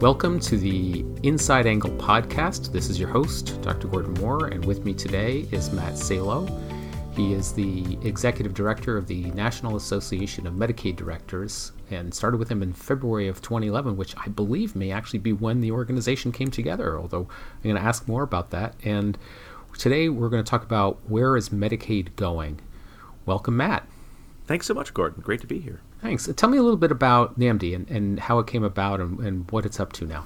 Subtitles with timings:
[0.00, 2.70] Welcome to the Inside Angle podcast.
[2.70, 3.88] This is your host, Dr.
[3.88, 6.46] Gordon Moore, and with me today is Matt Salo.
[7.16, 12.48] He is the executive director of the National Association of Medicaid Directors and started with
[12.48, 16.52] him in February of 2011, which I believe may actually be when the organization came
[16.52, 17.26] together, although
[17.56, 18.76] I'm going to ask more about that.
[18.84, 19.18] And
[19.78, 22.60] today we're going to talk about where is Medicaid going.
[23.26, 23.84] Welcome, Matt.
[24.46, 25.22] Thanks so much, Gordon.
[25.22, 25.80] Great to be here.
[26.00, 26.28] Thanks.
[26.36, 29.50] Tell me a little bit about NAMD and, and how it came about and, and
[29.50, 30.24] what it's up to now.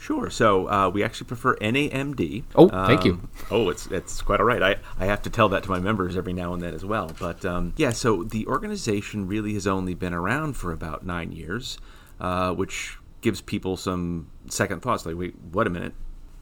[0.00, 0.30] Sure.
[0.30, 2.44] So uh, we actually prefer NAMD.
[2.54, 3.28] Oh, thank um, you.
[3.50, 4.62] Oh, it's it's quite all right.
[4.62, 7.12] I, I have to tell that to my members every now and then as well.
[7.20, 11.76] But um, yeah, so the organization really has only been around for about nine years,
[12.18, 15.04] uh, which gives people some second thoughts.
[15.04, 15.92] Like, wait, what a minute,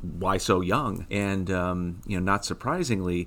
[0.02, 1.08] why so young?
[1.10, 3.26] And um, you know, not surprisingly,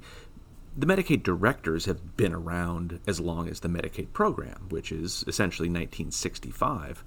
[0.75, 5.67] the Medicaid directors have been around as long as the Medicaid program, which is essentially
[5.67, 7.03] 1965.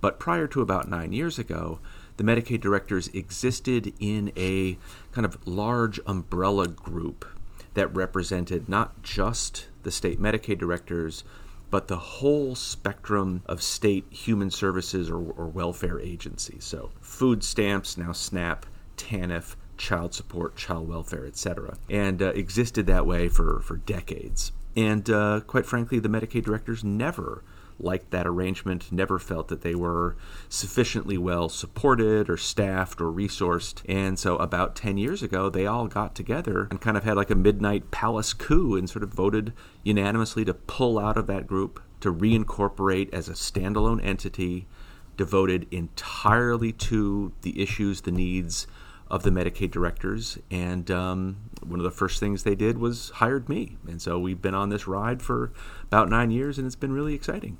[0.00, 1.80] But prior to about nine years ago,
[2.16, 4.78] the Medicaid directors existed in a
[5.12, 7.24] kind of large umbrella group
[7.74, 11.24] that represented not just the state Medicaid directors,
[11.70, 16.64] but the whole spectrum of state human services or, or welfare agencies.
[16.64, 18.64] So, food stamps, now SNAP,
[18.96, 24.52] TANF, child support, child welfare, etc., and uh, existed that way for, for decades.
[24.76, 27.42] And uh, quite frankly, the Medicaid directors never
[27.80, 30.16] liked that arrangement, never felt that they were
[30.48, 33.82] sufficiently well supported or staffed or resourced.
[33.88, 37.30] And so, about 10 years ago, they all got together and kind of had like
[37.30, 39.52] a midnight palace coup and sort of voted
[39.84, 44.66] unanimously to pull out of that group, to reincorporate as a standalone entity
[45.16, 48.66] devoted entirely to the issues, the needs,
[49.10, 53.48] of the Medicaid directors, and um, one of the first things they did was hired
[53.48, 55.52] me, and so we've been on this ride for
[55.84, 57.56] about nine years, and it's been really exciting.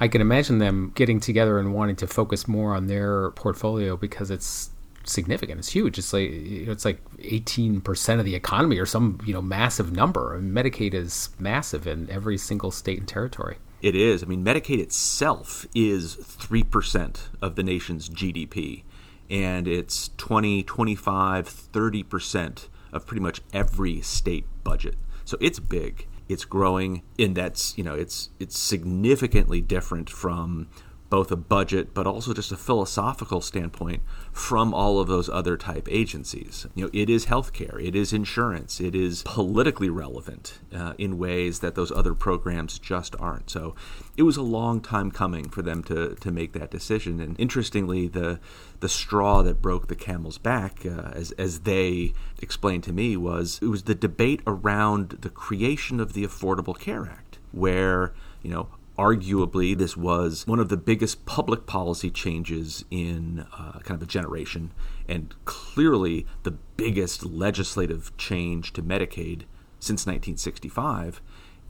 [0.00, 4.30] I can imagine them getting together and wanting to focus more on their portfolio because
[4.30, 4.70] it's
[5.04, 5.58] significant.
[5.58, 5.98] It's huge.
[5.98, 10.34] It's like it's like eighteen percent of the economy, or some you know massive number.
[10.34, 13.58] I mean, Medicaid is massive in every single state and territory.
[13.80, 14.22] It is.
[14.22, 18.82] I mean, Medicaid itself is three percent of the nation's GDP
[19.30, 24.96] and it's 20, 25, 30% of pretty much every state budget.
[25.24, 26.06] So it's big.
[26.28, 30.68] It's growing and that's, you know, it's it's significantly different from
[31.12, 34.02] both a budget but also just a philosophical standpoint
[34.32, 36.66] from all of those other type agencies.
[36.74, 41.58] You know, it is healthcare, it is insurance, it is politically relevant uh, in ways
[41.58, 43.50] that those other programs just aren't.
[43.50, 43.74] So
[44.16, 47.20] it was a long time coming for them to, to make that decision.
[47.20, 48.40] And interestingly, the
[48.80, 53.58] the straw that broke the camel's back, uh, as as they explained to me, was
[53.60, 58.68] it was the debate around the creation of the Affordable Care Act, where you know
[59.02, 64.10] arguably this was one of the biggest public policy changes in uh, kind of a
[64.10, 64.72] generation
[65.08, 69.42] and clearly the biggest legislative change to medicaid
[69.80, 71.20] since 1965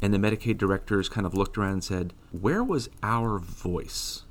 [0.02, 4.24] and the medicaid directors kind of looked around and said where was our voice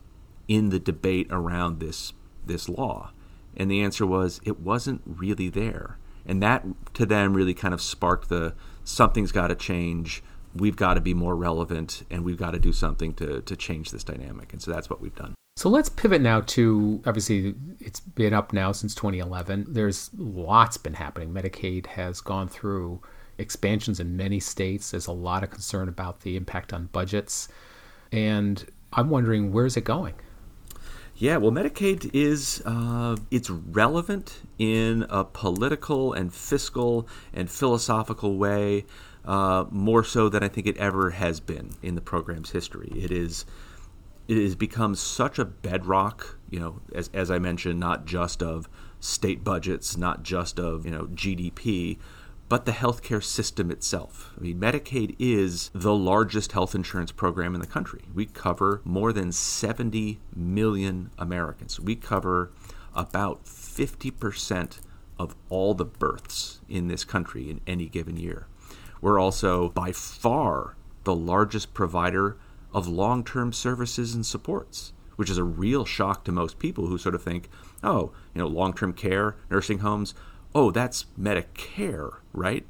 [0.48, 2.14] in the debate around this
[2.46, 3.12] this law?
[3.56, 5.98] And the answer was it wasn't really there.
[6.26, 8.54] And that to them really kind of sparked the
[8.84, 10.22] something's got to change
[10.56, 13.92] we've got to be more relevant and we've got to do something to, to change
[13.92, 14.54] this dynamic.
[14.54, 15.36] And so that's what we've done.
[15.58, 19.68] So let's pivot now to obviously it's been up now since 2011.
[19.70, 21.34] There's lots been happening.
[21.34, 23.02] Medicaid has gone through
[23.38, 24.92] expansions in many states.
[24.92, 27.48] There's a lot of concern about the impact on budgets.
[28.12, 30.16] And I'm wondering where's it going?
[31.16, 38.86] Yeah, well, Medicaid is uh, it's relevant in a political and fiscal and philosophical way
[39.26, 42.92] uh, more so than I think it ever has been in the program's history.
[42.96, 43.46] It is
[44.28, 48.70] it has become such a bedrock, you know, as, as I mentioned, not just of
[49.00, 51.98] state budgets, not just of you know GDP,
[52.48, 54.34] but the healthcare system itself.
[54.38, 58.02] I mean, Medicaid is the largest health insurance program in the country.
[58.14, 61.80] We cover more than 70 million Americans.
[61.80, 62.52] We cover
[62.94, 64.80] about 50%
[65.18, 68.48] of all the births in this country in any given year.
[69.02, 72.38] We're also by far the largest provider
[72.74, 76.98] of long term services and supports, which is a real shock to most people who
[76.98, 77.50] sort of think,
[77.84, 80.14] oh, you know, long term care, nursing homes,
[80.54, 82.66] oh, that's Medicare, right?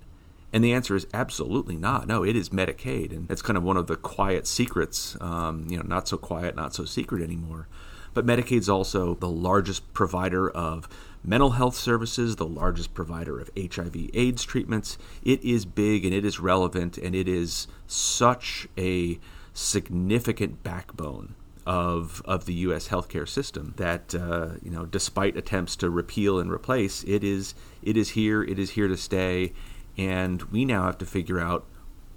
[0.54, 2.08] And the answer is absolutely not.
[2.08, 3.12] No, it is Medicaid.
[3.12, 6.56] And that's kind of one of the quiet secrets, um, you know, not so quiet,
[6.56, 7.68] not so secret anymore.
[8.14, 10.90] But Medicaid's also the largest provider of
[11.24, 14.98] mental health services, the largest provider of HIV AIDS treatments.
[15.24, 19.20] It is big and it is relevant and it is such a
[19.54, 21.36] significant backbone
[21.66, 22.88] of of the U.S.
[22.88, 23.74] healthcare system.
[23.78, 28.44] That uh, you know, despite attempts to repeal and replace, it is it is here.
[28.44, 29.54] It is here to stay,
[29.98, 31.66] and we now have to figure out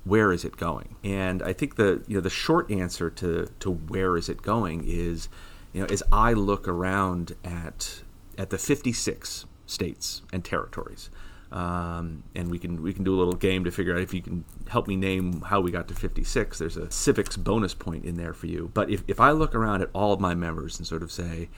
[0.04, 0.96] where is it going.
[1.02, 4.84] And I think the you know the short answer to to where is it going
[4.86, 5.28] is,
[5.72, 8.02] you know, as I look around at
[8.38, 11.10] at the 56 states and territories.
[11.52, 14.20] Um, and we can we can do a little game to figure out if you
[14.20, 16.58] can help me name how we got to 56.
[16.58, 18.72] There's a civics bonus point in there for you.
[18.74, 21.48] But if, if I look around at all of my members and sort of say,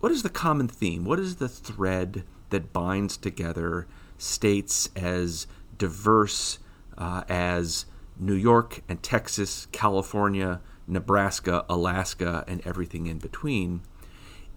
[0.00, 1.04] what is the common theme?
[1.04, 3.86] What is the thread that binds together
[4.16, 5.46] states as
[5.76, 6.58] diverse
[6.96, 7.84] uh, as
[8.18, 13.82] New York and Texas, California, Nebraska, Alaska, and everything in between?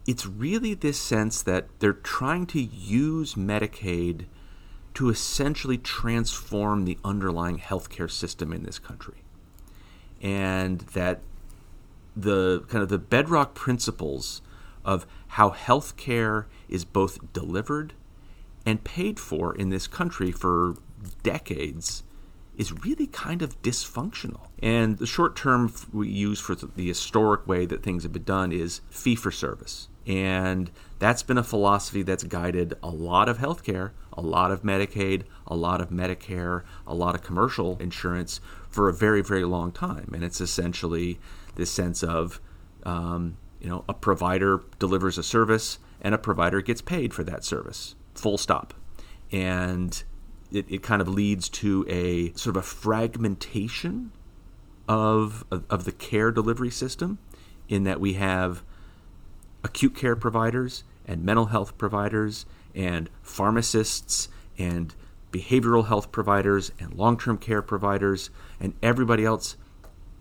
[0.06, 4.26] It's really this sense that they're trying to use Medicaid
[4.94, 9.24] to essentially transform the underlying healthcare system in this country.
[10.22, 11.22] And that
[12.16, 14.42] the kind of the bedrock principles
[14.86, 17.94] of how healthcare is both delivered
[18.66, 20.76] and paid for in this country for
[21.24, 22.04] decades
[22.58, 24.48] is really kind of dysfunctional.
[24.62, 28.52] And the short term we use for the historic way that things have been done
[28.52, 29.88] is fee for service.
[30.08, 30.70] And
[31.00, 35.56] that's been a philosophy that's guided a lot of healthcare, a lot of Medicaid, a
[35.56, 40.12] lot of Medicare, a lot of commercial insurance for a very, very long time.
[40.14, 41.20] And it's essentially
[41.56, 42.40] this sense of,
[42.84, 47.44] um, you know, a provider delivers a service and a provider gets paid for that
[47.44, 48.76] service, full stop.
[49.32, 50.04] And
[50.52, 54.12] it, it kind of leads to a sort of a fragmentation
[54.88, 57.18] of, of, of the care delivery system
[57.68, 58.64] in that we have
[59.64, 64.94] acute care providers and mental health providers and pharmacists and
[65.32, 69.58] behavioral health providers and long term care providers and everybody else.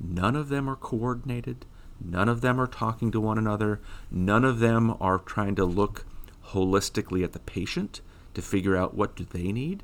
[0.01, 1.67] None of them are coordinated.
[2.01, 3.81] None of them are talking to one another.
[4.11, 6.05] None of them are trying to look
[6.49, 8.01] holistically at the patient
[8.35, 9.83] to figure out what do they need.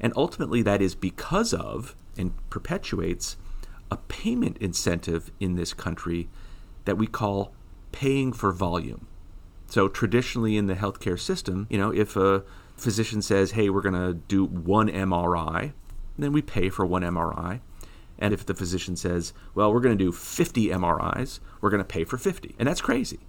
[0.00, 3.36] And ultimately that is because of and perpetuates
[3.90, 6.28] a payment incentive in this country
[6.84, 7.52] that we call
[7.92, 9.06] paying for volume.
[9.66, 12.44] So traditionally in the healthcare system, you know, if a
[12.76, 15.72] physician says, "Hey, we're going to do one MRI,"
[16.18, 17.60] then we pay for one MRI.
[18.18, 21.84] And if the physician says, "Well, we're going to do 50 MRIs," we're going to
[21.84, 22.54] pay for 50.
[22.58, 23.20] And that's crazy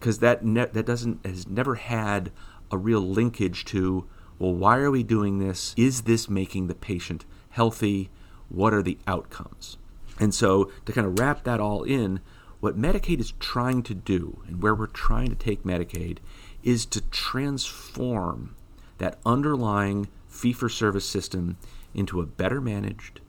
[0.00, 2.32] because that ne- that doesn't has never had
[2.70, 4.06] a real linkage to,
[4.42, 5.72] well, why are we doing this?
[5.76, 8.10] Is this making the patient healthy?
[8.48, 9.78] What are the outcomes?
[10.18, 12.18] And so to kind of wrap that all in,
[12.58, 16.18] what Medicaid is trying to do, and where we're trying to take Medicaid,
[16.64, 18.56] is to transform
[18.98, 21.56] that underlying fee for service system
[21.94, 23.20] into a better managed,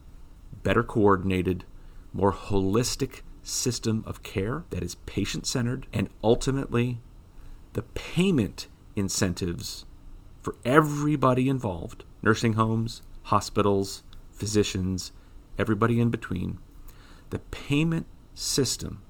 [0.63, 1.63] better coordinated,
[2.11, 7.01] more holistic system of care that is patient centered, and ultimately,
[7.73, 9.85] the payment incentives
[10.43, 15.11] for everybody involved nursing homes, hospitals, physicians,
[15.57, 16.59] everybody in between
[17.33, 18.05] the payment
[18.35, 19.01] system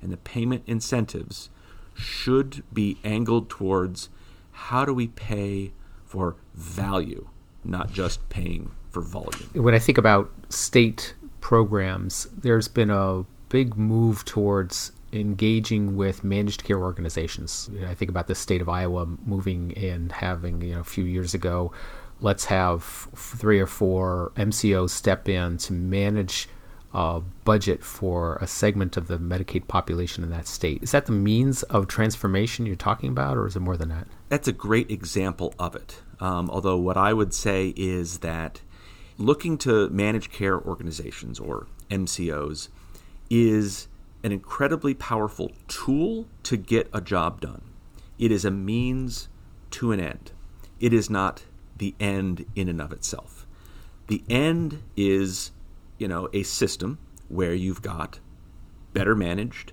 [0.00, 1.50] and the payment incentives
[1.94, 4.08] should be angled towards
[4.52, 5.72] how do we pay
[6.04, 7.28] for value,
[7.64, 9.50] not just paying for volume.
[9.54, 16.64] When I think about state programs, there's been a big move towards engaging with managed
[16.64, 17.70] care organizations.
[17.86, 21.34] I think about the state of Iowa moving and having, you know, a few years
[21.34, 21.72] ago,
[22.20, 26.48] let's have three or four MCOs step in to manage
[26.94, 30.82] uh, budget for a segment of the Medicaid population in that state.
[30.82, 34.06] Is that the means of transformation you're talking about, or is it more than that?
[34.28, 36.02] That's a great example of it.
[36.20, 38.60] Um, although, what I would say is that
[39.18, 42.68] looking to managed care organizations, or MCOs,
[43.30, 43.88] is
[44.22, 47.62] an incredibly powerful tool to get a job done.
[48.18, 49.28] It is a means
[49.72, 50.32] to an end.
[50.80, 51.44] It is not
[51.76, 53.46] the end in and of itself.
[54.06, 55.52] The end is
[56.02, 56.98] you know, a system
[57.28, 58.18] where you've got
[58.92, 59.72] better managed,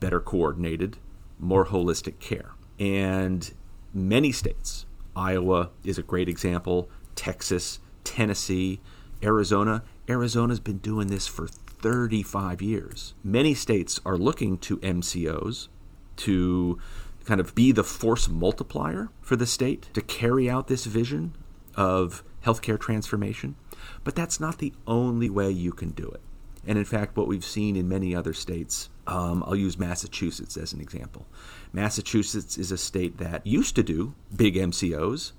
[0.00, 0.96] better coordinated,
[1.38, 2.52] more holistic care.
[2.80, 3.52] And
[3.92, 8.80] many states, Iowa is a great example, Texas, Tennessee,
[9.22, 11.48] Arizona, Arizona's been doing this for
[11.80, 13.14] 35 years.
[13.22, 15.68] Many states are looking to MCOs
[16.16, 16.78] to
[17.24, 21.36] kind of be the force multiplier for the state to carry out this vision
[21.76, 23.54] of healthcare transformation.
[24.04, 26.20] But that's not the only way you can do it.
[26.66, 30.72] And in fact, what we've seen in many other states, um, I'll use Massachusetts as
[30.72, 31.26] an example.
[31.72, 35.32] Massachusetts is a state that used to do big MCOs,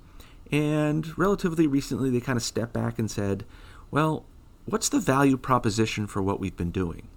[0.51, 3.46] and relatively recently they kind of stepped back and said,
[3.91, 4.25] well,
[4.65, 7.07] what's the value proposition for what we've been doing?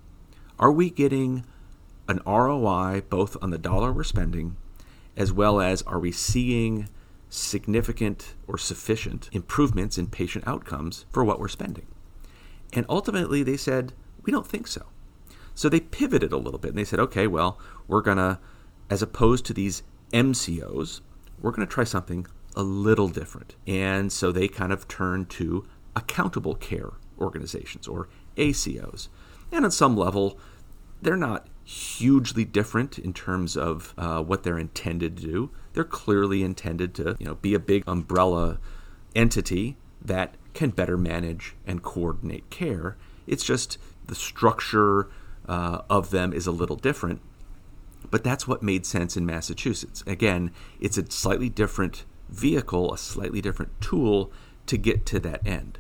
[0.58, 1.44] Are we getting
[2.08, 4.56] an ROI both on the dollar we're spending
[5.16, 6.88] as well as are we seeing
[7.28, 11.86] significant or sufficient improvements in patient outcomes for what we're spending?
[12.72, 14.86] And ultimately, they said, we don't think so.
[15.54, 18.38] So they pivoted a little bit and they said, okay, well, we're going to,
[18.88, 19.82] as opposed to these
[20.12, 21.00] MCOs,
[21.40, 23.56] we're going to try something a little different.
[23.66, 29.08] And so they kind of turned to accountable care organizations or ACOs.
[29.50, 30.38] And on some level,
[31.00, 35.50] they're not hugely different in terms of uh, what they're intended to do.
[35.74, 38.58] They're clearly intended to, you know, be a big umbrella
[39.14, 42.96] entity that can better manage and coordinate care.
[43.26, 45.08] It's just the structure
[45.48, 47.20] uh, of them is a little different.
[48.10, 50.02] But that's what made sense in Massachusetts.
[50.06, 50.50] Again,
[50.80, 54.32] it's a slightly different vehicle, a slightly different tool
[54.66, 55.78] to get to that end.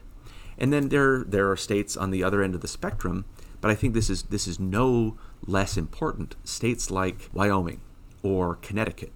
[0.62, 3.24] And then there there are states on the other end of the spectrum,
[3.60, 6.36] but I think this is this is no less important.
[6.44, 7.80] States like Wyoming
[8.22, 9.12] or Connecticut,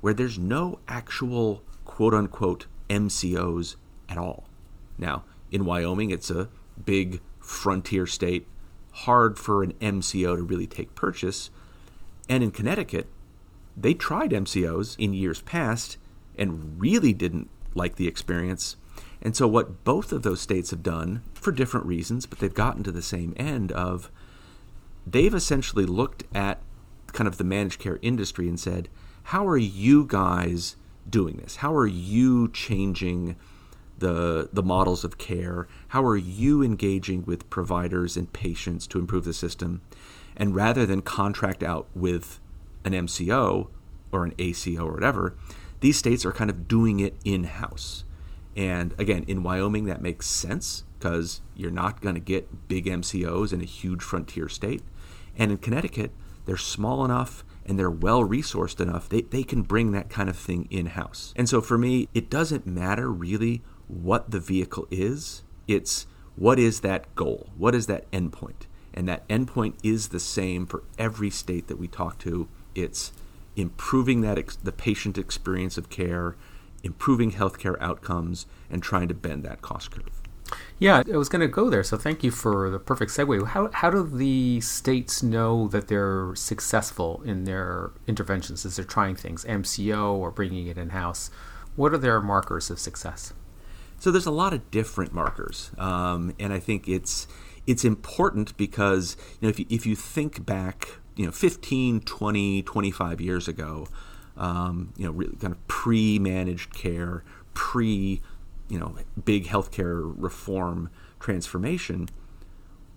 [0.00, 3.76] where there's no actual quote unquote MCOs
[4.08, 4.48] at all.
[4.98, 6.48] Now, in Wyoming, it's a
[6.84, 8.48] big frontier state,
[8.90, 11.50] hard for an MCO to really take purchase.
[12.28, 13.06] And in Connecticut,
[13.76, 15.98] they tried MCOs in years past
[16.36, 18.74] and really didn't like the experience.
[19.22, 22.82] And so, what both of those states have done, for different reasons, but they've gotten
[22.84, 24.10] to the same end of
[25.06, 26.60] they've essentially looked at
[27.12, 28.88] kind of the managed care industry and said,
[29.24, 30.76] How are you guys
[31.08, 31.56] doing this?
[31.56, 33.36] How are you changing
[33.98, 35.68] the, the models of care?
[35.88, 39.82] How are you engaging with providers and patients to improve the system?
[40.36, 42.40] And rather than contract out with
[42.84, 43.68] an MCO
[44.12, 45.34] or an ACO or whatever,
[45.80, 48.04] these states are kind of doing it in house.
[48.60, 53.54] And again, in Wyoming, that makes sense because you're not going to get big MCOs
[53.54, 54.82] in a huge frontier state.
[55.38, 56.10] And in Connecticut,
[56.44, 60.36] they're small enough and they're well resourced enough, they, they can bring that kind of
[60.36, 61.32] thing in house.
[61.36, 66.80] And so for me, it doesn't matter really what the vehicle is, it's what is
[66.80, 67.50] that goal?
[67.56, 68.66] What is that endpoint?
[68.92, 72.46] And that endpoint is the same for every state that we talk to.
[72.74, 73.12] It's
[73.56, 76.36] improving that ex- the patient experience of care,
[76.82, 80.20] improving healthcare outcomes, and trying to bend that cost curve.
[80.78, 81.84] Yeah, I was going to go there.
[81.84, 83.48] So thank you for the perfect segue.
[83.48, 89.14] How, how do the states know that they're successful in their interventions as they're trying
[89.16, 91.30] things, MCO or bringing it in house?
[91.76, 93.32] What are their markers of success?
[93.98, 97.28] So there's a lot of different markers, um, and I think it's
[97.66, 102.62] it's important because you know if you, if you think back, you know, 15, 20,
[102.62, 103.86] 25 years ago,
[104.40, 107.22] um, you know, really kind of pre-managed care,
[107.54, 108.20] pre
[108.68, 112.08] you know big healthcare reform transformation,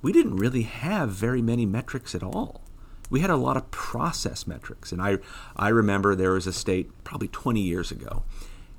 [0.02, 2.62] we didn't really have very many metrics at all.
[3.10, 5.18] We had a lot of process metrics, and I
[5.56, 8.24] I remember there was a state probably 20 years ago,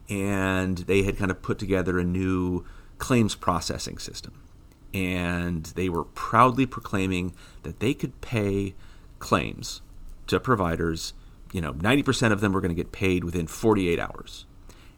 [0.09, 2.65] and they had kind of put together a new
[2.97, 4.41] claims processing system,
[4.95, 8.75] and they were proudly proclaiming that they could pay
[9.19, 9.83] claims
[10.29, 11.13] to providers.
[11.55, 14.45] You know, 90% of them were going to get paid within 48 hours,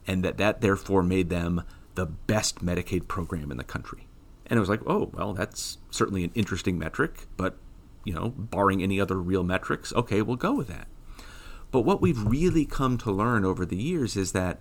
[0.06, 1.62] and that that therefore made them
[1.96, 4.08] the best Medicaid program in the country.
[4.46, 7.58] And it was like, oh, well, that's certainly an interesting metric, but,
[8.04, 10.88] you know, barring any other real metrics, okay, we'll go with that.
[11.70, 14.58] But what we've really come to learn over the years is that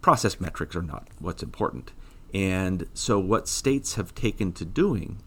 [0.00, 1.92] process metrics are not what's important.
[2.32, 5.20] And so, what states have taken to doing,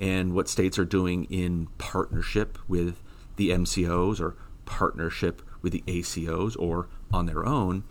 [0.00, 3.00] and what states are doing in partnership with
[3.36, 7.84] the MCOs or partnership with the ACOs or on their own,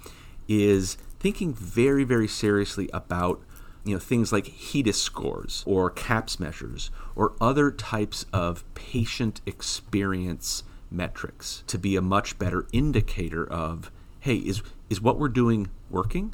[0.48, 3.42] is thinking very, very seriously about
[3.86, 10.64] you know things like HEDIS scores or CAHPS measures or other types of patient experience
[10.90, 16.34] metrics to be a much better indicator of hey is is what we're doing working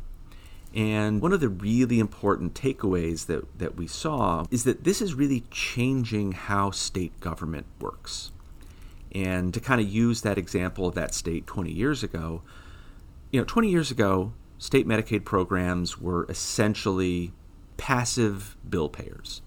[0.76, 5.14] and one of the really important takeaways that, that we saw is that this is
[5.14, 8.32] really changing how state government works.
[9.14, 12.44] And to kind of use that example of that state 20 years ago,
[13.32, 17.34] you know, 20 years ago, state Medicaid programs were essentially
[17.78, 19.42] passive bill payers.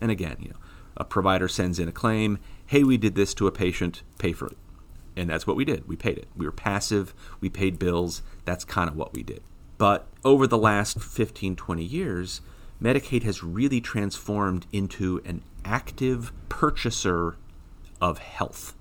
[0.00, 0.56] And again, you know,
[0.96, 4.48] a provider sends in a claim, hey, we did this to a patient, pay for
[4.48, 4.58] it.
[5.16, 5.88] And that's what we did.
[5.88, 6.28] We paid it.
[6.36, 8.22] We were passive, we paid bills.
[8.44, 9.42] That's kind of what we did.
[9.78, 12.40] But over the last 15, 20 years,
[12.82, 17.36] Medicaid has really transformed into an active purchaser
[18.00, 18.74] of health.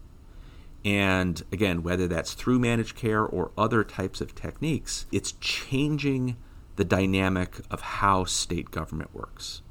[0.87, 6.37] And again, whether that's through managed care or other types of techniques, it's changing
[6.77, 9.61] the dynamic of how state government works.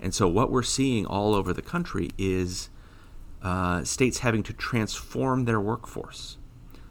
[0.00, 2.70] And so, what we're seeing all over the country is
[3.42, 6.38] uh, states having to transform their workforce.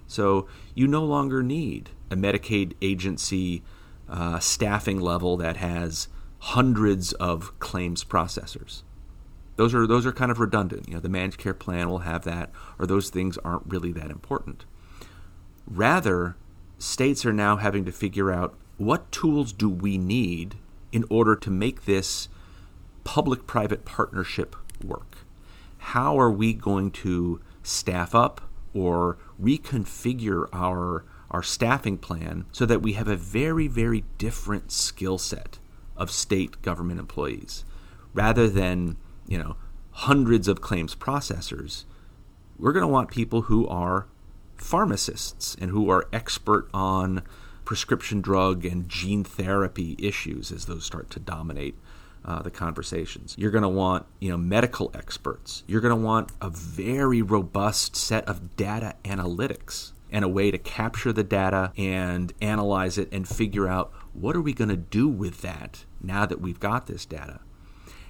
[0.08, 3.64] So you no longer need a Medicaid agency
[4.10, 8.84] uh, staffing level that has hundreds of claims processors.
[9.56, 10.88] Those are those are kind of redundant.
[10.88, 14.10] You know, the managed care plan will have that, or those things aren't really that
[14.10, 14.66] important.
[15.68, 16.36] Rather,
[16.78, 20.56] states are now having to figure out what tools do we need
[20.92, 22.28] in order to make this
[23.04, 25.18] public-private partnership work.
[25.78, 28.42] How are we going to staff up
[28.74, 35.18] or reconfigure our our staffing plan so that we have a very very different skill
[35.18, 35.60] set
[35.96, 37.66] of state government employees
[38.14, 38.98] rather than
[39.34, 39.56] you know
[39.92, 41.86] hundreds of claims processors
[42.60, 44.06] we're going to want people who are
[44.56, 47.24] pharmacists and who are expert on
[47.66, 51.76] prescription drug and gene therapy issues as those start to dominate
[52.24, 53.36] uh, the conversations.
[53.38, 55.64] You're going to want, you know, medical experts.
[55.68, 60.58] You're going to want a very robust set of data analytics and a way to
[60.60, 65.08] capture the data and analyze it and figure out what are we going to do
[65.08, 67.40] with that now that we've got this data.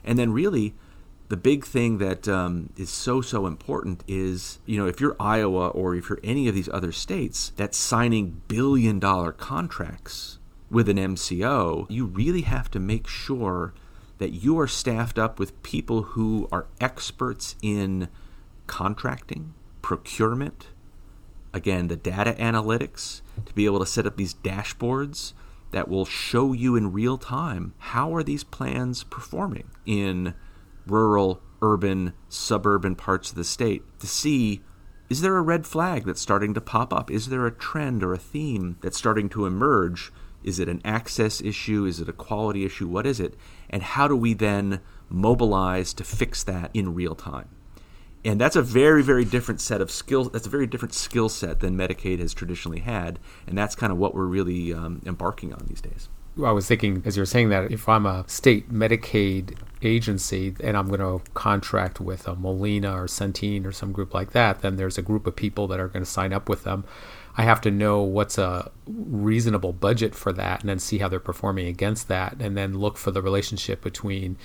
[0.04, 0.76] And then really
[1.34, 5.70] the big thing that um, is so so important is you know if you're Iowa
[5.70, 10.38] or if you're any of these other states that's signing billion dollar contracts
[10.70, 13.74] with an MCO, you really have to make sure
[14.20, 18.10] that you are staffed up with people who are experts in
[18.68, 20.68] contracting, procurement,
[21.52, 25.34] again, the data analytics, to be able to set up these dashboards
[25.72, 30.36] that will show you in real time how are these plans performing in
[30.86, 34.62] rural, urban, suburban parts of the state to see
[35.10, 37.12] is there a red flag that's starting to pop up?
[37.12, 40.12] Is there a trend or a theme that's starting to emerge?
[40.44, 41.86] Is it an access issue?
[41.86, 42.88] Is it a quality issue?
[42.88, 43.36] What is it?
[43.70, 47.50] And how do we then mobilize to fix that in real time?
[48.26, 50.32] And that's a very, very different set of skills.
[50.32, 53.20] That's a very different skill set than Medicaid has traditionally had.
[53.46, 56.10] And that's kind of what we're really um, embarking on these days.
[56.42, 60.76] I was thinking as you were saying that if I'm a state Medicaid agency and
[60.76, 64.78] I'm going to contract with a Molina or Centene or some group like that, then
[64.78, 66.86] there's a group of people that are going to sign up with them.
[67.38, 71.20] I have to know what's a reasonable budget for that and then see how they're
[71.20, 74.38] performing against that and then look for the relationship between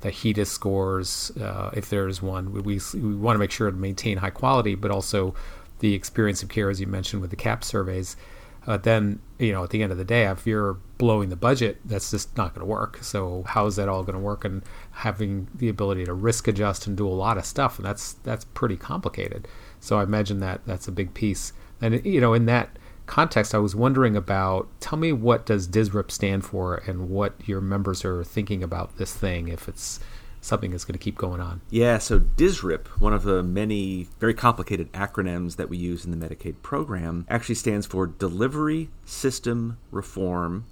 [0.00, 2.52] the HEDIS scores, uh, if there's one.
[2.52, 5.34] We, we, we want to make sure to maintain high quality, but also
[5.80, 8.16] the experience of care, as you mentioned with the CAHPS surveys.
[8.66, 11.78] Uh, then, you know, at the end of the day, if you're blowing the budget,
[11.84, 12.98] that's just not going to work.
[13.02, 14.44] So, how is that all going to work?
[14.44, 18.14] And having the ability to risk adjust and do a lot of stuff, and that's
[18.22, 19.48] that's pretty complicated.
[19.80, 21.52] So, I imagine that that's a big piece.
[21.80, 24.68] And you know, in that context, I was wondering about.
[24.80, 29.14] Tell me what does DSRIP stand for, and what your members are thinking about this
[29.14, 29.48] thing.
[29.48, 30.00] If it's
[30.40, 31.60] something that's going to keep going on.
[31.70, 36.28] Yeah, so DSRIP, one of the many very complicated acronyms that we use in the
[36.28, 40.64] Medicaid program, actually stands for Delivery System Reform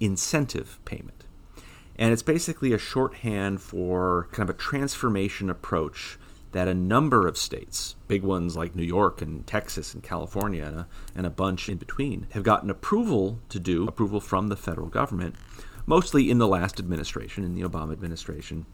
[0.00, 1.24] Incentive Payment.
[1.96, 6.18] And it's basically a shorthand for kind of a transformation approach
[6.52, 10.76] that a number of states, big ones like New York and Texas and California and
[10.76, 14.86] a, and a bunch in between, have gotten approval to do, approval from the federal
[14.86, 15.34] government,
[15.84, 18.66] mostly in the last administration, in the Obama administration.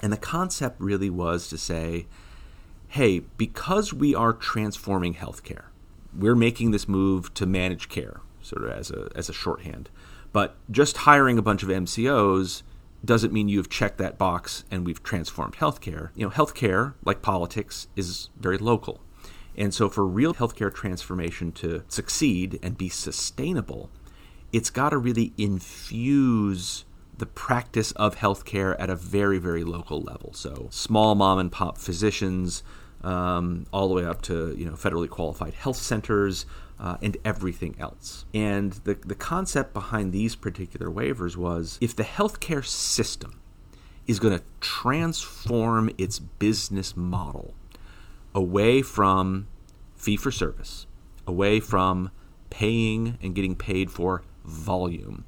[0.00, 2.06] And the concept really was to say,
[2.88, 5.64] hey, because we are transforming healthcare,
[6.16, 9.90] we're making this move to manage care, sort of as a, as a shorthand.
[10.32, 12.62] But just hiring a bunch of MCOs
[13.04, 16.10] doesn't mean you've checked that box and we've transformed healthcare.
[16.14, 19.00] You know, healthcare, like politics, is very local.
[19.56, 23.90] And so for real healthcare transformation to succeed and be sustainable,
[24.52, 26.84] it's got to really infuse
[27.18, 30.32] the practice of healthcare at a very, very local level.
[30.32, 32.62] So small mom and pop physicians,
[33.02, 36.46] um, all the way up to you know federally qualified health centers,
[36.78, 38.24] uh, and everything else.
[38.34, 43.40] And the, the concept behind these particular waivers was if the healthcare system
[44.06, 47.54] is going to transform its business model
[48.34, 49.46] away from
[49.96, 50.86] fee for service,
[51.26, 52.10] away from
[52.50, 55.24] paying and getting paid for volume,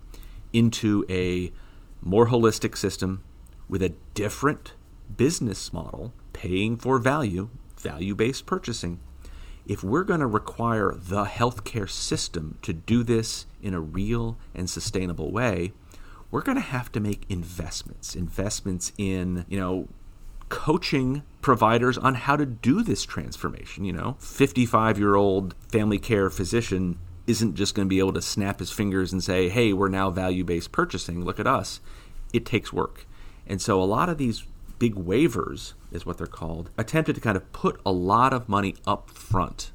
[0.53, 1.53] into a
[2.07, 3.23] more holistic system
[3.69, 4.75] with a different
[5.16, 9.01] business model, paying for value, value based purchasing,
[9.66, 14.71] if we're going to require the healthcare system to do this in a real and
[14.71, 15.73] sustainable way,
[16.31, 19.88] we're going to have to make investments, investments in, you know,
[20.49, 24.16] coaching providers on how to do this transformation, you know.
[24.21, 29.22] 55-year-old family care physician isn't just going to be able to snap his fingers and
[29.22, 31.24] say, "Hey, we're now value-based purchasing.
[31.24, 31.80] Look at us."
[32.32, 33.06] It takes work.
[33.46, 34.44] And so a lot of these
[34.78, 38.74] big waivers, is what they're called, attempted to kind of put a lot of money
[38.86, 39.70] up front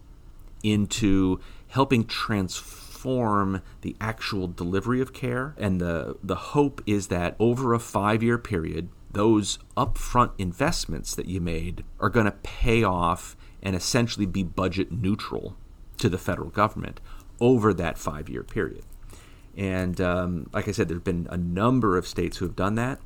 [0.64, 5.56] into helping transform the actual delivery of care.
[5.58, 11.26] And the, the hope is that over a five year period, those upfront investments that
[11.26, 15.56] you made are going to pay off and essentially be budget neutral
[15.98, 17.00] to the federal government
[17.42, 18.86] over that five year period.
[19.58, 22.76] And um, like I said, there have been a number of states who have done
[22.76, 23.00] that.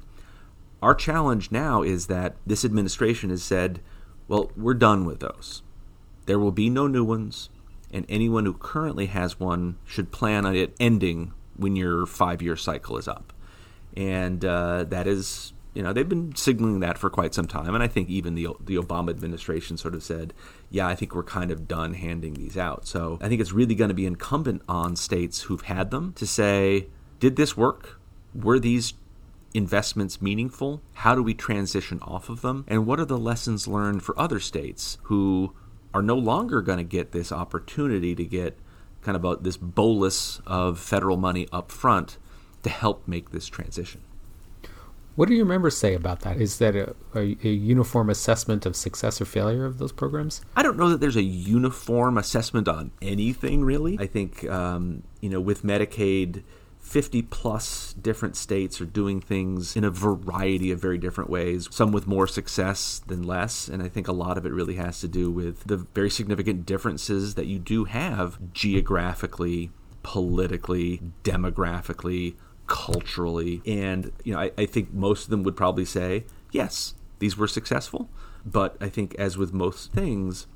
[0.81, 3.79] Our challenge now is that this administration has said,
[4.27, 5.63] well, we're done with those.
[6.27, 7.49] There will be no new ones,
[7.91, 12.55] and anyone who currently has one should plan on it ending when your five year
[12.55, 13.33] cycle is up.
[13.95, 17.75] And uh, that is you know they've been signaling that for quite some time.
[17.75, 20.33] And i think even the the obama administration sort of said
[20.71, 22.87] yeah i think we're kind of done handing these out.
[22.87, 26.25] So i think it's really going to be incumbent on states who've had them to
[26.25, 26.87] say
[27.19, 27.99] did this work?
[28.33, 28.93] Were these
[29.53, 30.81] investments meaningful?
[30.93, 32.65] How do we transition off of them?
[32.67, 35.53] And what are the lessons learned for other states who
[35.93, 38.59] are no longer going to get this opportunity to get
[39.01, 42.17] kind of a, this bolus of federal money up front
[42.63, 44.01] to help make this transition
[45.15, 46.37] what do your members say about that?
[46.37, 50.41] Is that a, a, a, uniform assessment of success or failure of those programs?
[50.55, 53.97] I don't know that there's a uniform assessment on anything, really.
[53.99, 56.43] I think, um, you know, with Medicaid,
[56.79, 61.91] 50 plus different states are doing things in a variety of very different ways, some
[61.91, 63.67] with more success than less.
[63.67, 66.65] And I think a lot of it really has to do with the very significant
[66.65, 69.71] differences that you do have geographically,
[70.03, 72.35] politically, demographically,
[72.67, 73.61] culturally.
[73.65, 77.47] And, you know, I, I think most of them would probably say, yes, these were
[77.47, 78.09] successful.
[78.45, 80.47] But I think, as with most things,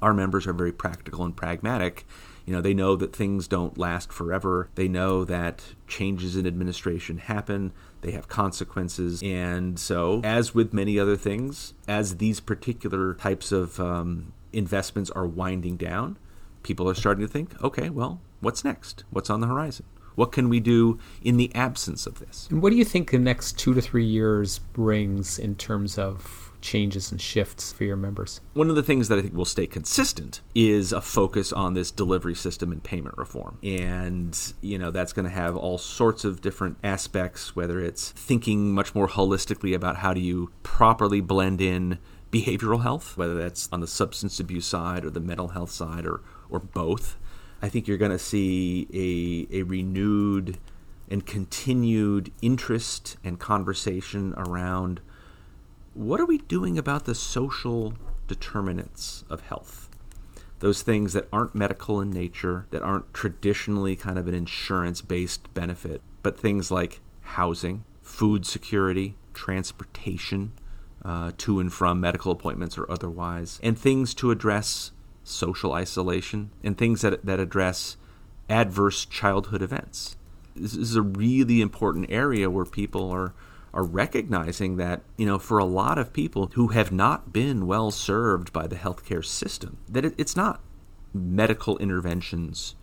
[0.00, 2.06] our members are very practical and pragmatic.
[2.46, 4.68] You know, they know that things don't last forever.
[4.74, 7.72] They know that changes in administration happen.
[8.00, 9.22] They have consequences.
[9.22, 15.26] And so, as with many other things, as these particular types of um, investments are
[15.26, 16.18] winding down,
[16.64, 19.04] people are starting to think, okay, well, what's next?
[19.10, 19.86] What's on the horizon?
[20.14, 22.48] What can we do in the absence of this?
[22.50, 26.52] And what do you think the next two to three years brings in terms of
[26.62, 28.40] changes and shifts for your members?
[28.54, 31.90] One of the things that I think will stay consistent is a focus on this
[31.90, 33.58] delivery system and payment reform.
[33.62, 38.72] And, you know, that's going to have all sorts of different aspects, whether it's thinking
[38.72, 41.98] much more holistically about how do you properly blend in
[42.30, 46.22] behavioral health, whether that's on the substance abuse side or the mental health side or,
[46.48, 47.16] or both.
[47.62, 50.58] I think you're going to see a, a renewed
[51.08, 55.00] and continued interest and conversation around
[55.94, 57.94] what are we doing about the social
[58.26, 59.88] determinants of health?
[60.58, 65.52] Those things that aren't medical in nature, that aren't traditionally kind of an insurance based
[65.54, 70.52] benefit, but things like housing, food security, transportation
[71.04, 74.92] uh, to and from medical appointments or otherwise, and things to address
[75.24, 77.96] social isolation, and things that, that address
[78.48, 80.16] adverse childhood events.
[80.54, 83.34] This is a really important area where people are
[83.74, 87.90] are recognizing that, you know, for a lot of people who have not been well
[87.90, 90.60] served by the healthcare system, that it, it's not
[91.14, 92.74] medical interventions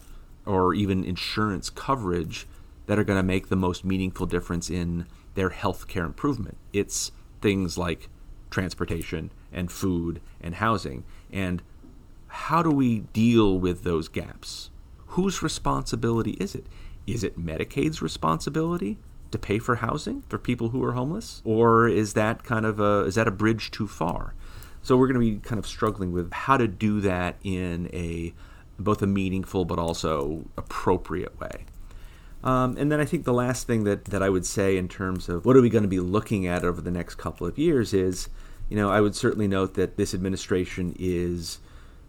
[0.45, 2.47] or even insurance coverage
[2.87, 6.57] that are going to make the most meaningful difference in their healthcare improvement.
[6.73, 8.09] It's things like
[8.49, 11.03] transportation and food and housing.
[11.31, 11.61] And
[12.29, 14.69] how do we deal with those gaps?
[15.07, 16.65] Whose responsibility is it?
[17.05, 18.97] Is it Medicaid's responsibility
[19.31, 23.01] to pay for housing for people who are homeless, or is that kind of a
[23.01, 24.33] is that a bridge too far?
[24.81, 28.33] So we're going to be kind of struggling with how to do that in a
[28.77, 31.65] both a meaningful but also appropriate way.
[32.43, 35.27] Um, and then I think the last thing that, that I would say in terms
[35.27, 37.93] of what are we going to be looking at over the next couple of years
[37.93, 38.29] is,
[38.69, 41.59] you know, I would certainly note that this administration is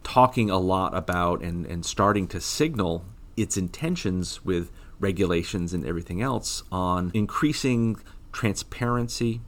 [0.02, 3.04] talking a lot about and, and starting to signal
[3.36, 7.96] its intentions with regulations and everything else on increasing
[8.32, 9.40] transparency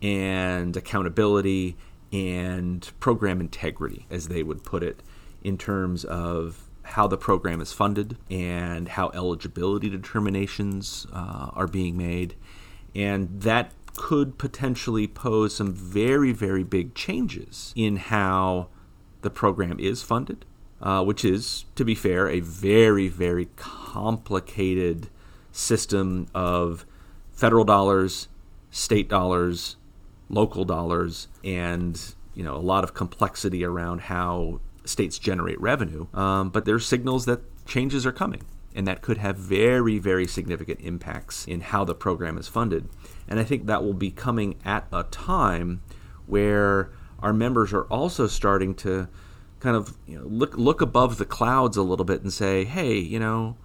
[0.00, 1.76] and accountability
[2.12, 5.02] and program integrity, as they would put it,
[5.42, 11.96] in terms of how the program is funded and how eligibility determinations uh, are being
[11.96, 12.34] made.
[12.94, 18.68] And that could potentially pose some very, very big changes in how
[19.22, 20.44] the program is funded,
[20.80, 25.08] uh, which is, to be fair, a very, very complicated
[25.50, 26.84] system of
[27.32, 28.28] federal dollars,
[28.70, 29.76] state dollars,
[30.28, 36.06] local dollars, and you know a lot of complexity around how states generate revenue.
[36.14, 38.42] Um, but there's signals that changes are coming,
[38.74, 42.88] And that could have very, very significant impacts in how the program is funded.
[43.28, 45.82] And I think that will be coming at a time
[46.26, 46.90] where
[47.22, 49.08] our members are also starting to
[49.60, 52.98] kind of you know, look look above the clouds a little bit and say, hey,
[52.98, 53.56] you know,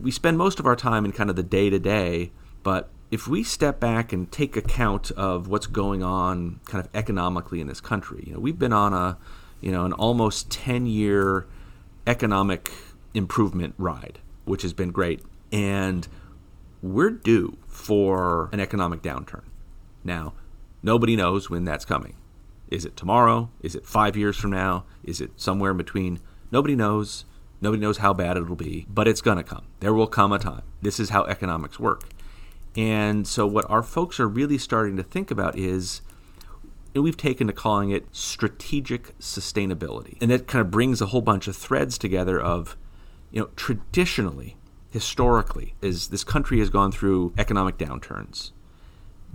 [0.00, 2.30] we spend most of our time in kind of the day to day,
[2.62, 7.60] but if we step back and take account of what's going on kind of economically
[7.60, 9.16] in this country, you know, we've been on a
[9.60, 11.46] you know an almost 10 year
[12.06, 12.70] economic
[13.14, 15.22] improvement ride, which has been great.
[15.50, 16.06] And
[16.82, 19.44] we're due for an economic downturn.
[20.04, 20.34] Now,
[20.82, 22.14] nobody knows when that's coming.
[22.70, 23.50] Is it tomorrow?
[23.60, 24.84] Is it five years from now?
[25.04, 26.20] Is it somewhere in between?
[26.50, 27.24] Nobody knows.
[27.60, 29.66] Nobody knows how bad it'll be, but it's going to come.
[29.80, 30.62] There will come a time.
[30.82, 32.02] This is how economics work.
[32.76, 36.02] And so, what our folks are really starting to think about is
[36.94, 40.18] we've taken to calling it strategic sustainability.
[40.20, 42.76] And that kind of brings a whole bunch of threads together of,
[43.30, 44.56] you know, traditionally,
[44.90, 48.52] historically, as this country has gone through economic downturns,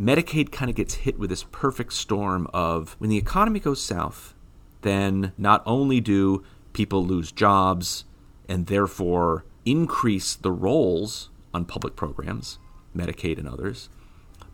[0.02, 4.34] Medicaid kind of gets hit with this perfect storm of when the economy goes south,
[4.82, 8.06] then not only do people lose jobs
[8.50, 12.58] and therefore increase the rolls on public programs,
[12.96, 13.90] Medicaid and others,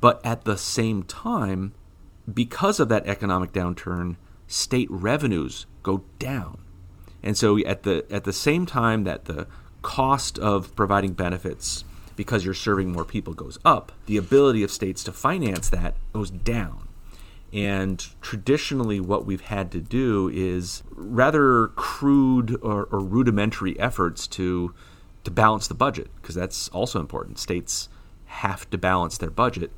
[0.02, 1.74] but at the same time,
[2.32, 6.58] because of that economic downturn, state revenues go down.
[7.24, 9.48] And so at the at the same time that the
[9.82, 11.86] cost of providing benefits
[12.17, 16.30] because you're serving more people goes up, the ability of states to finance that goes
[16.30, 16.89] down.
[17.53, 24.73] And traditionally, what we've had to do is rather crude or, or rudimentary efforts to
[25.23, 27.38] to balance the budget, because that's also important.
[27.38, 27.89] States
[28.25, 29.71] have to balance their budget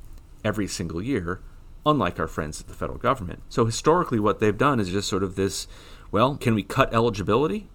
[0.43, 1.41] every single year
[1.85, 3.41] unlike our friends at the federal government.
[3.49, 5.67] So historically, what they've done is just sort of this
[6.11, 7.69] well, can we cut eligibility?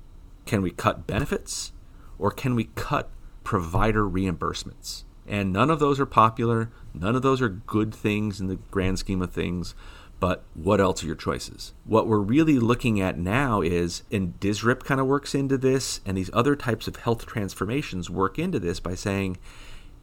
[0.44, 1.72] Can we cut benefits?
[2.18, 3.10] Or can we cut
[3.44, 5.04] provider reimbursements?
[5.26, 6.70] And none of those are popular.
[6.92, 9.74] None of those are good things in the grand scheme of things.
[10.20, 11.72] But what else are your choices?
[11.84, 16.16] What we're really looking at now is, and DSRIP kind of works into this, and
[16.16, 19.38] these other types of health transformations work into this by saying,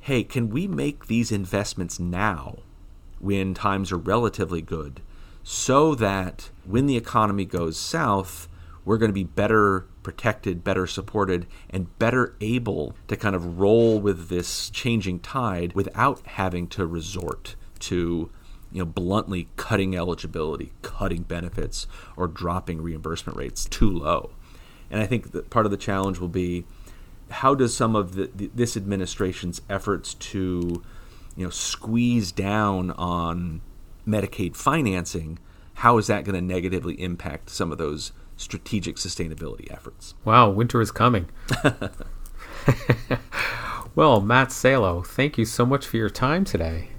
[0.01, 2.59] hey, can we make these investments now
[3.19, 5.01] when times are relatively good
[5.43, 8.47] so that when the economy goes south,
[8.85, 13.99] we're going to be better protected, better supported, and better able to kind of roll
[13.99, 18.29] with this changing tide without having to resort to
[18.71, 24.31] you know bluntly cutting eligibility, cutting benefits, or dropping reimbursement rates too low.
[24.89, 26.65] And I think that part of the challenge will be
[27.29, 30.83] how does some of the, this administration's efforts to
[31.35, 33.61] you know squeeze down on
[34.07, 35.39] Medicaid financing,
[35.75, 38.11] how is that going to negatively impact some of those
[38.41, 40.15] strategic sustainability efforts?
[40.25, 41.29] Wow, winter is coming.
[43.95, 46.89] well, Matt Salo, thank you so much for your time today.